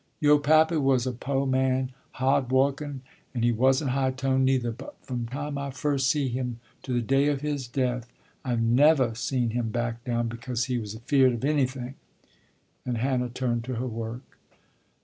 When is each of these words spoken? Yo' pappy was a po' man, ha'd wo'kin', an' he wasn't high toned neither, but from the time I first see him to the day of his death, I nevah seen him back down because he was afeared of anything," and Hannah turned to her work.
Yo' 0.19 0.39
pappy 0.39 0.77
was 0.77 1.05
a 1.05 1.11
po' 1.11 1.45
man, 1.45 1.91
ha'd 2.13 2.49
wo'kin', 2.49 3.01
an' 3.35 3.43
he 3.43 3.51
wasn't 3.51 3.91
high 3.91 4.09
toned 4.09 4.45
neither, 4.45 4.71
but 4.71 4.95
from 5.05 5.25
the 5.25 5.29
time 5.31 5.59
I 5.59 5.69
first 5.69 6.09
see 6.09 6.27
him 6.27 6.59
to 6.81 6.91
the 6.91 7.03
day 7.03 7.27
of 7.27 7.41
his 7.41 7.67
death, 7.67 8.11
I 8.43 8.55
nevah 8.55 9.13
seen 9.15 9.51
him 9.51 9.69
back 9.69 10.03
down 10.03 10.27
because 10.27 10.65
he 10.65 10.79
was 10.79 10.95
afeared 10.95 11.33
of 11.35 11.45
anything," 11.45 11.93
and 12.83 12.97
Hannah 12.97 13.29
turned 13.29 13.63
to 13.65 13.75
her 13.75 13.85
work. 13.87 14.39